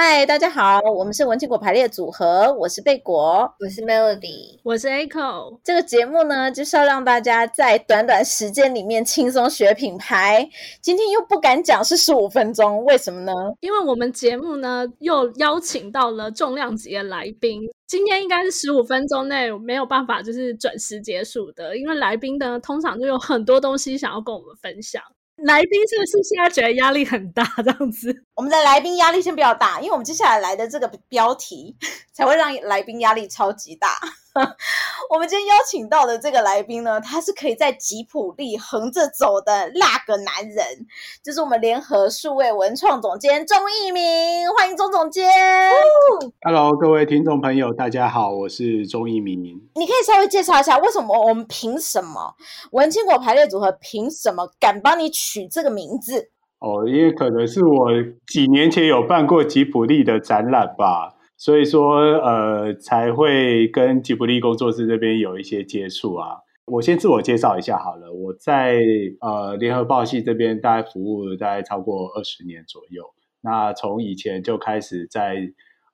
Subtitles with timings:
[0.00, 5.58] 嗨，大家好，我们是文青果排列组合，我是贝果，我是 Melody，我是 Echo。
[5.64, 10.48] 这个节目呢，就是要让大家在短短时间里面轻松学品牌。
[10.80, 13.32] 今天又不敢讲是十五分钟，为什么呢？
[13.58, 25.02] 因为我们节目呢又邀请到了重量级的来宾，今天应该是十五分钟内没有办法就是准时结束的，因为来宾呢通常就有很多东西想要跟我们分享。
[25.44, 27.44] 来宾是不是现在觉得压力很大？
[27.58, 31.76] 这样子，我们的来宾压力先不要大，因为我们接下来来的这个标题
[32.12, 33.88] 才会让来宾压力超级大。
[35.10, 40.64] 我们今天邀请到的这个来宾呢，他是可以在吉普力横着走的那个男人，
[41.24, 44.02] 就是我们联合数位文创总监钟逸民，
[44.56, 45.28] 欢迎钟总监。
[46.44, 49.38] Hello，各位听众朋友，大家好，我是钟逸民。
[49.74, 52.34] 你可以稍微介绍一下，为什么我们凭什么
[52.72, 56.30] 文青果排列组合凭什么敢帮你取这个名字？
[56.60, 57.88] 哦，因为可能是我
[58.26, 61.14] 几年前有办过吉普力的展览吧。
[61.40, 66.38] 所以说，呃，才会跟吉卜力工作室这边有一些接触啊。
[66.66, 68.80] 我先自我介绍一下好了，我在
[69.20, 73.04] 呃联合报系这边大概服务大概超过二十年左右。
[73.40, 75.36] 那从以前就开始在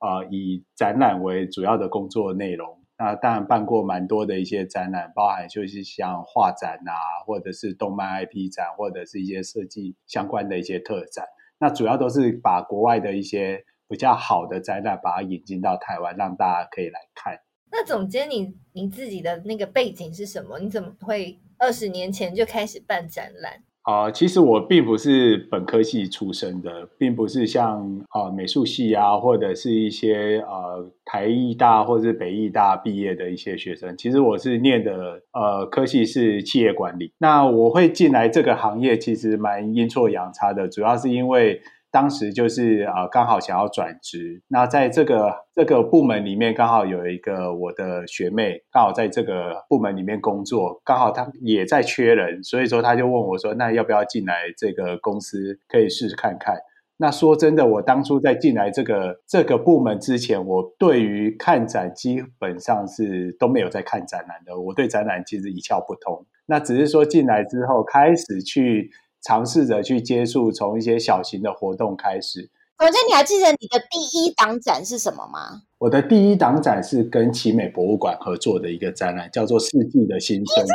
[0.00, 2.78] 呃以展览为主要的工作内容。
[2.96, 11.26] 那当然办过蛮多的一些展览，包含就是像画展啊，或者是动漫 IP 展，或者是一些设计相关的一些特展。
[11.58, 13.66] 那主要都是把国外的一些。
[13.94, 17.38] 比较好的展览，把它引进到台湾，让大家可以来看。
[17.70, 20.58] 那总监，你你自己的那个背景是什么？
[20.58, 23.52] 你怎么会二十年前就开始办展览？
[23.82, 33.96] 啊、呃，其实我并不是本科系出身的，并不是像啊、呃、美术系啊，或者是一些呃台艺大或者是北艺大毕业的一些学生。
[33.96, 37.12] 其实我是念的呃科系是企业管理。
[37.18, 41.62] 那我会进来这个行业，其实蛮阴错阳差的，主要是因为。
[41.94, 56.56] 当时就是啊，刚好想要转职，那在这个这个部门里面，刚好有一个我的学妹，刚好在这个部门里面工作，刚好她也在缺人，所以说她就问我说：“那要不要进来这个公司，可以试试看看？”
[56.98, 66.26] 那说真的，我当初在进来这个这个部门之前，我对于看展基本上是都没有在看展览的，我对展览其实一窍不通。
[66.46, 68.90] 那只是说进来之后，开始去。
[69.24, 72.50] 尝试着去接触，从一些小型的活动开始。
[72.76, 75.62] 总监，你还记得你的第一档展是什么吗？
[75.78, 80.44] 我的第一档展是跟奇美博物馆合作的一个展览，叫做《世纪的新生》。
[80.62, 80.74] 你这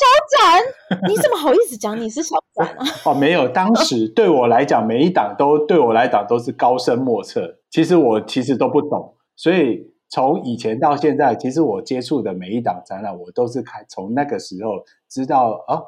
[0.00, 1.08] 小展？
[1.08, 2.84] 你怎么好意思讲你是小展啊？
[3.06, 7.58] 哦，没有，当时对我来讲，每一档都对我来讲都是高深莫测。
[7.70, 15.84] 其实我其实都不懂，所以从以前到现在，其实我接触的每一档展览，我都是开从那个时候知道哦。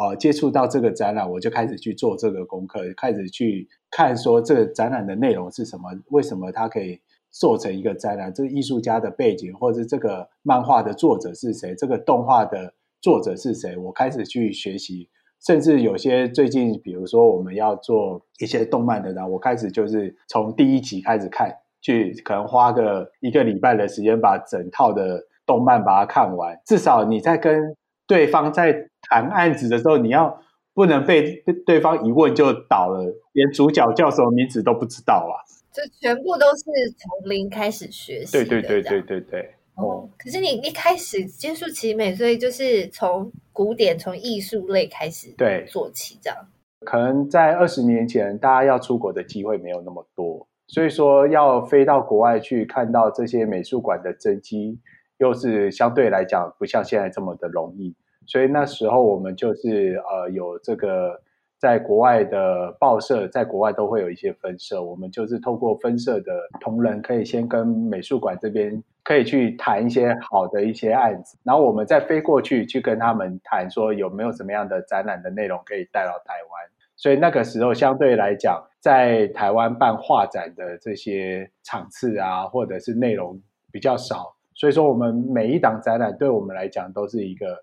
[0.00, 6.98] 呃，接触到这个展览，我就开始去做这个功课，开始去看说这个展览的内容是什么，为什么它可以
[7.30, 12.72] 做成一个展览，这个艺术家的背景，或者这个漫画的作者是谁，这个动画的
[13.02, 15.06] 作者是谁，我开始去学习，
[15.46, 30.40] 甚至有些最近，比如说我们要做一些动漫的，然后我开始就是从第一集开始看，去可能花个一个礼拜的时间把整套的动漫把它看完，至少你在跟对方在谈案子的时候，你要
[30.72, 35.42] 不能被对方一问就倒了，连主角叫什么名字都不知道啊！
[35.72, 36.64] 就全部都是
[36.96, 38.32] 从零开始学习。
[38.32, 39.50] 对对对对对对。
[39.74, 46.38] 哦，可是你一开始接触奇美，所以就是从古典、从艺术类开始对做起，这样。
[46.86, 54.78] 可能在二十年前，大家要出国的机会没有那么多，所以说要飞到国外去看到这些美术馆的真迹。
[55.18, 57.94] 又是相对来讲不像现在这么的容易，
[58.30, 61.20] 所以那时候我们就是呃有这个
[61.58, 83.40] 在国外的报社，在国外都会有一些分社，我们就是透过分社的同仁，可以先跟美术馆这边可以去谈一些好的一些案子，然后我们再飞过去去跟他们谈说有没有什么样的展览的内容可以带到台湾，所以那个时候相对来讲，在台湾办画展的这些场次啊，或者是内容
[83.72, 84.36] 比较少。
[84.54, 87.56] 所以说，我们每一档展览对我们来讲都是一个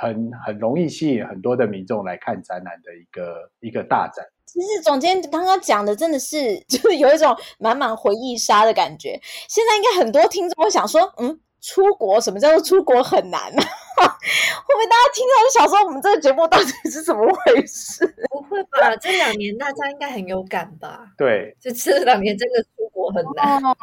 [0.00, 4.24] 很很容易吸引很多的民众来看展览的一个一个大展。
[4.46, 9.20] 其实总监刚刚讲的真的是， 就是有一种满满回忆杀的感觉。
[9.48, 13.60] 现在应该很多听众会想说，嗯，出国什么叫做出国很难呢？
[13.98, 18.06] 会不会大家听到就想说，我们这个节目到底是怎么回事？
[18.30, 18.96] 不会吧？
[18.96, 21.06] 这两年大家应该很有感吧？
[21.18, 22.64] 对，就这两年真的。
[23.10, 23.74] 很难，哦，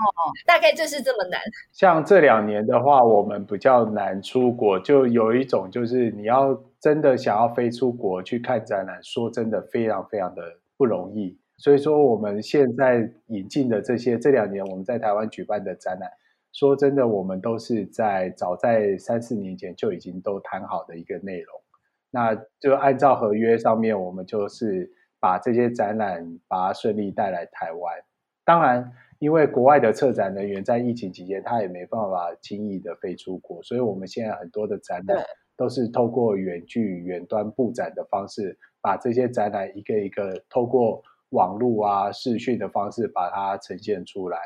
[0.45, 1.39] 大概就是这么难。
[1.71, 10.41] 像这两年的话，我们比较难出国，就有一种就是你要真的想要飞出国去看展览，说真的非常非常的
[10.77, 11.37] 不容易。
[11.57, 16.09] 所以说我们现在引进的这些这两年我们在台湾举办的展览，
[16.51, 21.61] 说真的，我们都是在早在三四年前就已经都谈好的一个内容。
[22.11, 24.89] 那就按照合约上面，我们就是
[25.19, 27.93] 把这些展览把它顺利带来台湾。
[28.45, 35.25] 当然，因为国外的策展人员在疫情期间，他也没办法轻易的飞出国，所以我们现在很多的展览
[35.55, 44.37] 都是透过远距远端布展的方式，把这些展览一个一个透过网络啊视讯的方式把它呈现出来，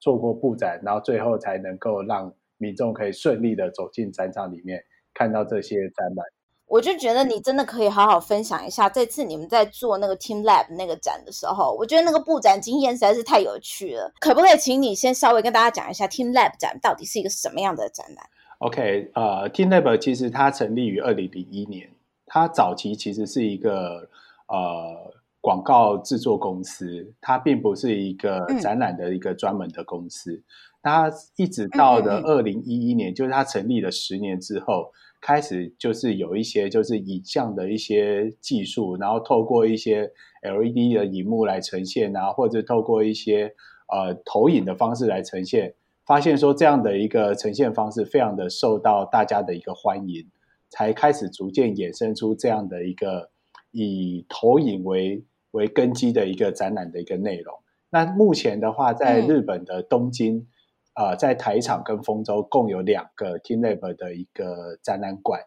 [0.00, 4.82] 做过布展，然后最后才能够让民众可以顺利的走进展场里面，
[5.12, 6.33] 看到这些展览。
[6.66, 14.12] 我就觉得你真的可以好好分享一下，这次你们在做那个 Team Lab 那个展的时候，我觉得那个布展经验实在是太有趣了。
[14.18, 18.26] 可不可以请你先稍微跟大家讲一下 Team Lab 展到底是一个什么样的展览
[18.58, 21.90] ？OK，呃，Team Lab 其实它成立于二零零一年，
[22.26, 24.08] 它早期其实是一个
[24.48, 30.32] 呃广告制作公司，它并不是一个展览的一个专门的公司。
[30.32, 30.42] 嗯、
[30.82, 34.90] 它一直到了二零一一年，嗯嗯嗯，就是它成立了十年之后。
[35.26, 40.12] 开始就是有一些就是影像的一些技术，然后透过一些
[40.42, 43.54] LED 的荧幕来呈现啊，或者透过一些
[43.88, 45.74] 呃投影的方式来呈现，
[46.04, 50.26] 发现说这样的一个呈现方式非常的受到大家的一个欢迎，
[50.68, 53.30] 才开始逐渐衍生出这样的一个
[53.70, 57.54] 以投影为为根基的一个展览的一个内容。
[57.88, 60.36] 那目前的话，在日本的东京。
[60.36, 60.46] 嗯
[60.94, 65.40] 啊、呃，在台场跟丰州共有两个 TeamLab 的一个展览馆。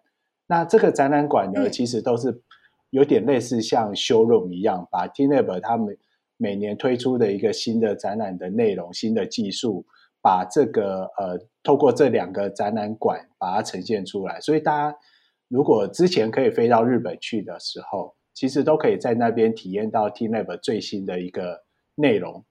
[0.48, 2.42] 那这个展览馆呢，嗯、其实都是
[2.90, 5.98] 有点类似像 showroom 一样，把 TeamLab 他们
[6.38, 9.86] 每年推出的一个新的展览的内容、新的技术，
[10.22, 14.40] 把这个呃，透过这两个展览馆把它呈现出来。
[14.40, 14.98] 所以大家
[15.48, 21.64] 如果之前可以飞到日本去的时候，其实都可以在那边体验到 TeamLab 最新的一个
[21.96, 22.46] 内容。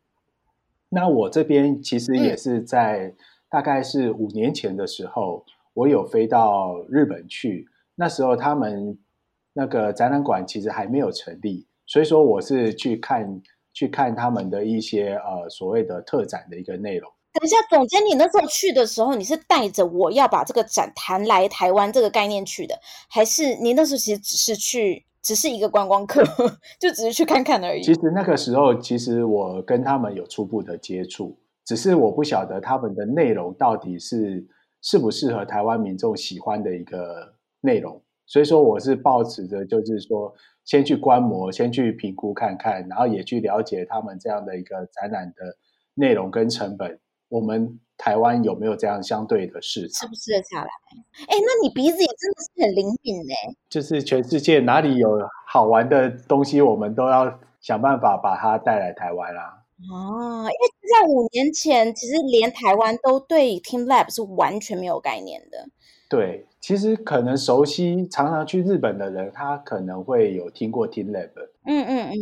[0.88, 3.14] 那我这边其实也是在
[3.50, 7.66] 大概是五年前的时候，嗯、我有飞到日本去。
[7.94, 8.98] 那时候他们
[9.52, 13.42] 那个展览馆其实还没有成立，所以说我是去看
[13.72, 17.10] 去看他们的一些呃所谓的特展的一个内容。
[17.32, 22.78] 等一下，总监，你那时候去的时候，你是带着我要把这个展谈来台湾这个概念去的，
[23.08, 25.04] 还是你那时候其实只是去？
[25.26, 26.22] 只是一个观光客，
[26.78, 27.82] 就只是去看看而已。
[27.82, 34.46] 其实那个时候，其实我跟他们有初步的接触，只是我不晓得他们的内容到底是
[34.82, 38.00] 适不适合台湾民众喜欢的一个内容。
[38.24, 40.32] 所以说，我是抱持着就是说，
[40.64, 45.56] 先去观摩，先去评估看看，然后也去了解他们这样的一个展览的
[45.94, 47.00] 内容跟成本。
[47.28, 47.80] 我们。
[47.98, 50.00] 台湾有没有这样相对的市场？
[50.00, 50.68] 吃不是吃得下来？
[51.28, 53.34] 哎，那你鼻子也真的是很灵敏呢。
[53.68, 59.62] 就是全世界哪里有好玩的东西，我们都要想办法把它带来台湾啦。
[59.92, 60.52] 哦，因为
[60.90, 65.68] 在五年前，其实连台湾都对 TeamLab 是完全没有概念的。
[66.08, 71.30] 对，其实可能熟悉常常去日本的人，他可能会有听过 TeamLab。
[71.64, 72.14] 嗯嗯嗯。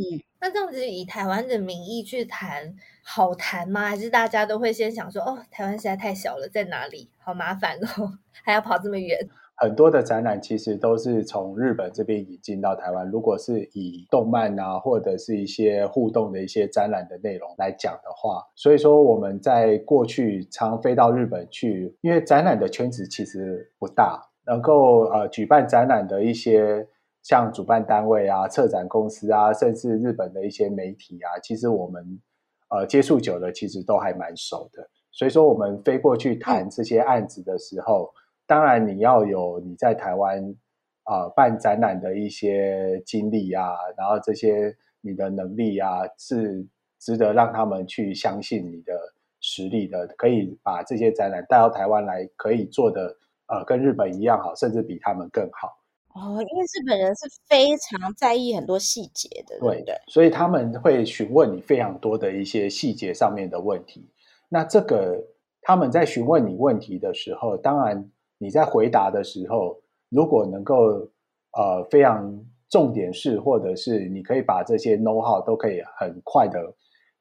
[0.45, 3.89] 那这样子以台湾的名义去谈，好谈吗？
[3.89, 7.09] 还是大家都会先想说，哦，台湾实在太小了，在哪里？
[7.17, 8.13] 好麻烦哦，
[8.45, 9.27] 还要跑这么远。
[9.57, 13.09] 很多的展览其实都是从日本这边引进到台湾。
[13.09, 26.87] 如果是以动漫啊，或者是一些互动的一些展览的内容来讲的话，所以说我们在过去常飞到日本去，因为展览的圈子其实不大，能够呃举办展览的一些。
[27.25, 32.21] 像主办单位啊、策展公司啊，甚至日本的一些媒体啊，其实我们
[32.69, 34.87] 呃接触久了，其实都还蛮熟的。
[35.11, 40.39] 所以说，我们飞过去谈这些案子的时候，嗯、当然你要有你在台湾
[41.05, 46.67] 啊、呃、办展览的一些经历啊，然后这些你的能力啊，是
[47.01, 48.93] 值得让他们去相信你的
[49.41, 53.17] 实力的，可以把这些展览带到台湾来，可以做的
[53.47, 55.73] 呃跟日本一样好，甚至比他们更好。
[56.15, 59.97] 哦，因为日本人是非常在意很多细节的，对不对？
[60.07, 64.09] 所以他们会询问你非常多的一些细节上面的问题。
[64.49, 65.27] 那这个
[65.61, 70.77] 他们在询问你问题的时候，当然你在回答的时候，如果能够
[71.57, 76.77] 呃非常重点式，或者是你可以把这些 know how 都可以很快的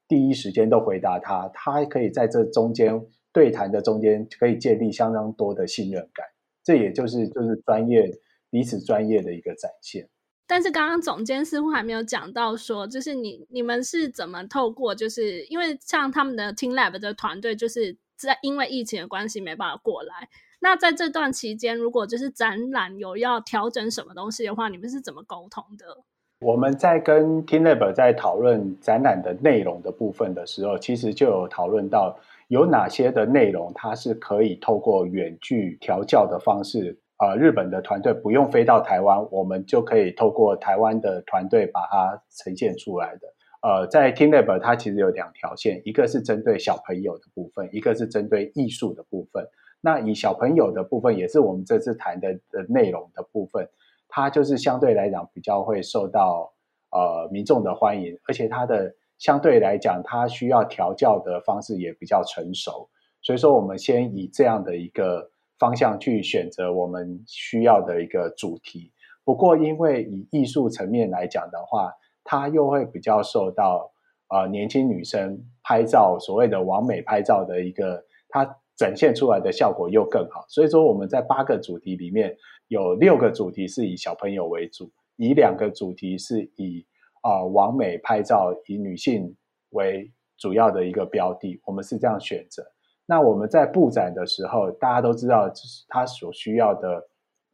[0.07, 6.27] 第一时间都回答他，他还可以在这中间对谈的中间可以建立相当多的信任感。
[6.63, 8.07] 这也就是就是专业。
[8.53, 10.07] 彼此专业的一个展现，
[10.45, 20.29] 但是刚刚总监似乎还没有讲到说，就是你你们是怎么透过，就是因为像他们的 TeamLab 的团队，就是在因为疫情的关系没办法过来。
[20.59, 26.03] 那在这段期间，如果就是展览有要调整什么东西的话，你们是怎么沟通的？
[26.39, 32.19] 我们在跟 TeamLab 在讨论展览的内容的部分的时候，其实就有讨论到
[32.49, 43.27] 有哪些的内容它是可以透过远距调教的方式，呃，日本的团队不用飞到台湾，我们就可以透过台湾的团队把它呈现出来的。
[43.61, 49.47] 呃，在 TeamLab 它其实有两条线，一个是针对小朋友的部分，一个是针对艺术的部分。
[49.79, 53.69] 那以小朋友的部分，也是我们这次谈的的内容的部分。
[54.09, 56.53] 它就是相对来讲比较会受到
[56.91, 62.89] 呃民众的欢迎，而且它的相对来讲，它需要调教的方式也比较成熟，
[63.21, 65.31] 所以说我们先以这样的一个
[65.63, 68.91] 方向去选择我们需要的一个主题。
[69.23, 71.93] 不过，因为以艺术层面来讲的话，
[72.23, 73.93] 它又会比较受到
[74.27, 78.57] 呃年轻女生拍照所谓的完美拍照的一个它。
[78.75, 82.35] 展现出来的效果又更好，所以说我们在八个主题里面
[82.69, 86.83] 有六个主题是以小朋友为主，以两个主题是以
[87.21, 89.37] 啊、呃、网美拍照以女性
[89.69, 92.63] 为主要的一个标的，我们是这样选择。
[93.05, 97.07] 那我们在布展的时候，大家都知道，就是它所需要的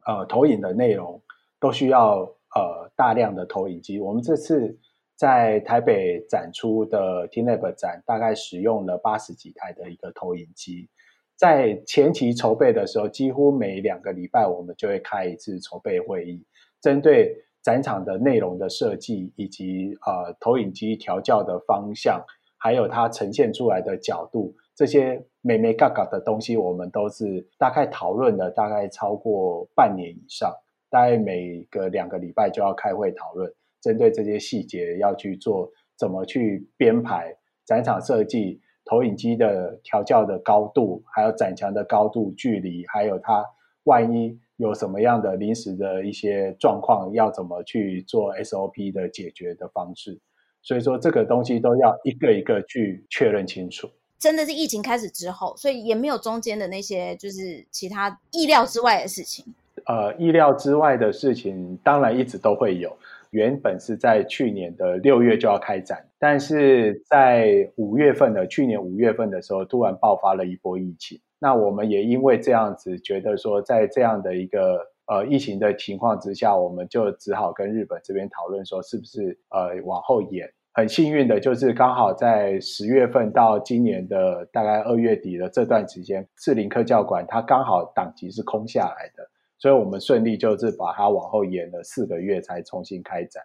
[0.06, 1.20] 呃投影的内容
[1.58, 2.20] 都需要
[2.54, 3.98] 呃大量的投影机。
[4.00, 4.78] 我们这次
[5.16, 10.88] 在台北展出的 TeamLab 展，大概使用了八十几台的一个投影机。
[11.36, 16.44] 在前期筹备的时候，几乎每两个礼拜我们就会开一次筹备会议，
[16.80, 22.22] 针对展场的内容的设计，以及呃投影机调教的方向，
[22.56, 30.52] 还有它呈现出来的角度，这些眉眉角角的东西，我们都是大概讨论了大概超过半年以上，
[30.88, 38.60] 大概每个两个礼拜就要开会讨论，针对这些细节要去做怎么去编排展场设计。
[38.86, 43.44] 投影机的调教的高度，还有展墙的高度、距离，还有它
[43.84, 50.18] 万一有什么样的临时的一些状况，要怎么去做 SOP 的解决的方式。
[50.62, 53.86] 所以说，这个东西都要一个一个去确认清楚。
[54.20, 59.44] 真的是疫情开始之后，所以也没有中间的那些就是其他意料之外的事情。
[59.86, 62.94] 呃，意料之外的事情，当然一直都会有。
[63.30, 71.18] 原本是在去年的六月就要开展，但是在五月份的去年五月份的时候，突然爆发了一波疫情。
[71.38, 80.52] 那我们也因为这样子，觉得说在这样的一个呃疫情的情况之下，我们就只好跟日本这边讨论说，是不是呃往后延。
[80.72, 89.28] 很幸运的就是刚好在十月份到今年的大概二月底的这段时间，士林科教馆它刚好档期是空下来的。
[89.58, 93.42] 所以我们顺利就是把它往后延了四个月才重新开展。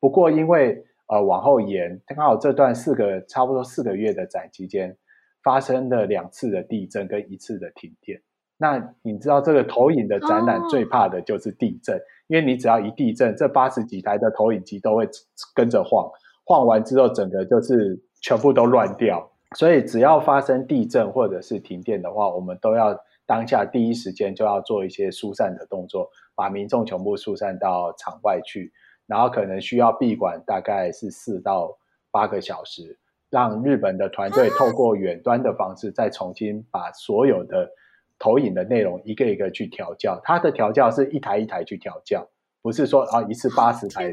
[0.00, 4.96] 不过因为呃往后延，刚好这段四个差不多四个月的展期间，
[5.42, 8.22] 发生了两次的地震跟一次的停电。
[8.56, 15.06] 那你知道这个投影的展览最怕的就是地震，因为你只要一地震，这八十几台的投影机都会
[15.54, 16.08] 跟着晃，
[16.52, 19.30] 晃完之后整个就是全部都乱掉。
[19.56, 22.94] 所以只要发生地震或者是停电的话，我们都要。
[23.24, 28.72] 当下第一时间就要做一些疏散的动作，把民众全部疏散到场外去，
[29.06, 31.78] 然后可能需要闭馆大概是四到
[32.10, 32.98] 八个小时，
[33.30, 37.70] 让日本的团队透过远端的方式再重新把所有的
[38.18, 40.20] 投影的内容一个一个去调教。
[40.24, 42.28] 它的调教是一台一台去调教，
[42.60, 44.12] 不是说啊一次八十台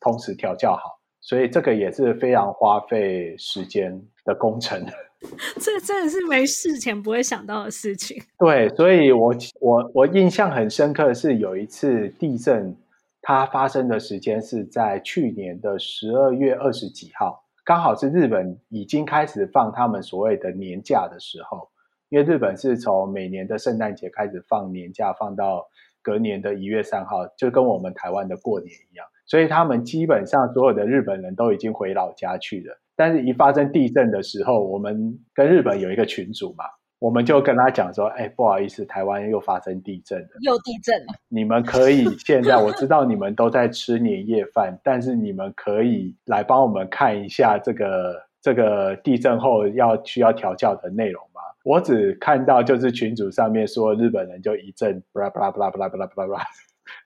[0.00, 0.97] 同时调教好，
[1.28, 4.82] 所以这个也是非常花费时间的工程。
[5.60, 8.16] 这真的是没事前不会想到的事情。
[8.38, 12.74] 对，所以我我我印象很深刻的，是有一次地震，
[13.20, 21.68] 它发生的时间是在去年的十二月二十几号，刚好是日本已经开始放他们所谓的年假的时候。
[22.08, 25.68] 因为日本是从每年的圣诞节开始放年假，放到
[26.00, 32.76] 隔年的一月三号，就跟我们台湾的过年一样，所以他们基本上所有的日本人都已经回老家去了。
[32.96, 36.64] 但是，一发生地震的时候，我们跟日本有一个群组嘛，
[36.98, 41.14] 我们就跟他讲说：“哎，不好意思，台湾又发生地震了，又地震了。
[41.28, 56.44] 你们可以现在，我知道你们都在吃年夜饭，但是你们可以来帮我们看一下这个这个地震后要需要调教的内容吗？”我只看到就是群组上面说日本人就一阵巴拉巴拉巴拉巴拉巴拉巴拉，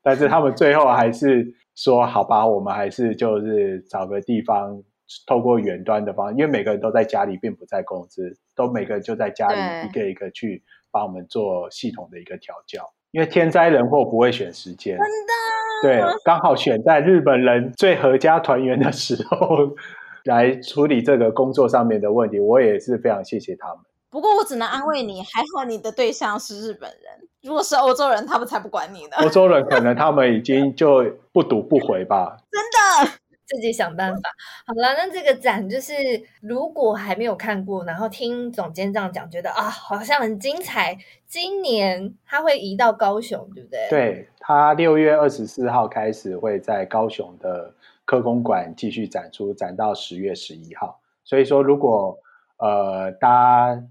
[0.02, 4.82] 但是他们最后还是说：“好吧，我们还是就是找个地方。”
[5.26, 12.90] 透过远端的方式，因为每个人都在家里，并不在公司，都每个人就在家里一个一个去帮我们做系统的一个调教。
[13.10, 19.76] 因为天灾人祸不会选时间，真的对，刚好选在日本人最合家团圆的时候
[20.24, 22.40] 来处理这个工作上面的问题。
[22.40, 23.84] 我也是非常谢谢他们。
[24.12, 27.28] 不过我只能安慰你，还好你的对象是日本人。
[27.40, 29.16] 如果是欧洲人，他们才不管你呢。
[29.16, 31.02] 欧洲人可能他们已经就
[31.32, 32.36] 不读不回吧。
[32.52, 32.60] 真
[33.06, 33.12] 的。
[33.44, 34.20] 自己想办法。
[34.66, 35.92] 好了，那这个展就是，
[36.40, 40.96] 如果还没有看过，然后听总监这样讲，觉得啊，好像很精彩。
[41.26, 43.86] 今年他会移到高雄，对不对？
[43.90, 47.74] 对，他六月二十四号开始会在高雄的
[48.06, 51.00] 科工馆继续展出，展到十月十一号。
[51.24, 52.18] 所以说，如果
[52.56, 53.82] 呃大家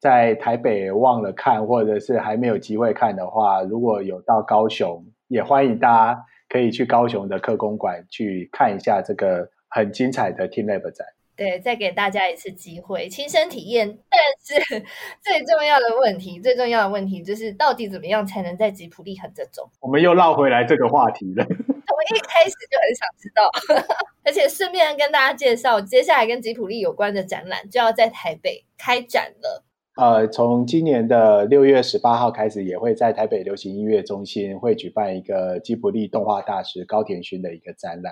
[0.00, 6.24] 在台北忘了看，或者是还没有机会看的话，如果有到高雄，也欢迎大家。
[6.52, 11.06] 可以去高雄的科工馆去看一下这个很精彩的 TeamLab 展。
[11.36, 13.98] 对，再给大家一次机会，亲身体验。
[14.10, 14.84] 但是
[15.22, 19.70] 最重要的问题，最重要的问题就是，到底怎么样才能在吉普力横着走？
[19.78, 21.44] 我们又绕回来这个话题了。
[21.46, 23.94] 我一开始就很想知道，
[24.26, 29.62] 而且顺便跟大家介绍，接下来跟吉普力有关的展览就要在台北开展了。
[30.00, 38.10] 呃，从今年的六月十八号开始，也会在台北流行音乐中心会举办一个吉卜力动画大师高田勋的一个展览。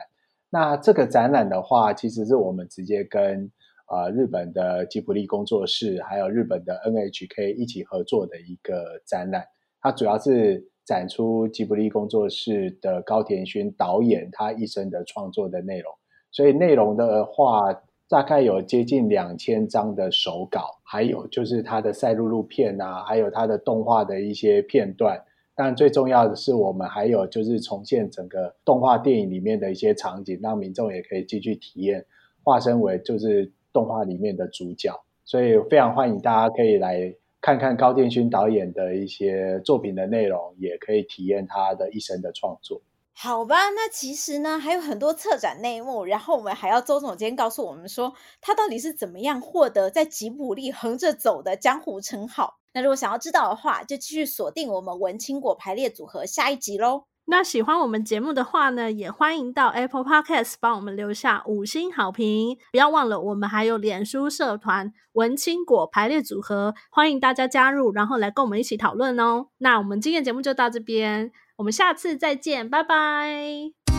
[0.50, 3.50] 那这个展览的话，其实是我们直接跟
[3.90, 9.46] 呃日本的吉卜力工作室，还有日本的 NHK 一起合作的一个展览。
[9.80, 15.90] 它主要是展出吉卜力工作室的高田勋导演他一生的创作的内容。
[16.32, 17.72] 所以内容的话，
[18.08, 25.22] 大概有接近两千张的手稿，还有就是它的赛璐璐片啊，还有它的动画的一些片段。
[25.54, 32.06] 但最重要的是，我们还有就是重现整个动画电影里面的一些场景，让民众也可以进去体验，
[32.42, 34.92] 化身为就是动画里面的主角。
[35.24, 42.80] 所以非常欢迎大家可以来看看高建勋导演的一些作品的内容，也可以体验他的一生的创作。
[43.20, 52.58] 好吧，那其实呢还有很多策展内幕，然后我们还要周总监告诉我们说，他到底是怎么样获得在吉卜力横着走的江湖称号。
[52.74, 57.06] 那如果想要知道的话，就继续锁定我们文青果排列组合下一集喽。
[57.24, 62.56] 那喜欢我们节目的话呢，也欢迎到 Apple Podcast 帮我们留下五星好评。
[62.70, 69.48] 不要忘了，我们还有脸书社团文青果排列组合，欢迎大家加入，然后来跟我们一起讨论哦。
[69.58, 71.32] 那我们今天节目就到这边。
[71.58, 73.97] 我们下次再见，拜拜。